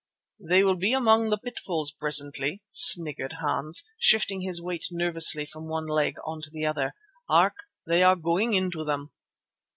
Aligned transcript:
"They 0.39 0.63
will 0.63 0.77
be 0.77 0.93
among 0.93 1.29
the 1.29 1.37
pitfalls 1.37 1.91
presently," 1.91 2.63
sniggered 2.71 3.33
Hans, 3.33 3.83
shifting 3.99 4.41
his 4.41 4.59
weight 4.59 4.87
nervously 4.89 5.45
from 5.45 5.69
one 5.69 5.85
leg 5.85 6.15
on 6.25 6.41
to 6.41 6.49
the 6.49 6.65
other. 6.65 6.95
"Hark! 7.29 7.57
they 7.85 8.01
are 8.01 8.15
going 8.15 8.55
into 8.55 8.83
them." 8.83 9.11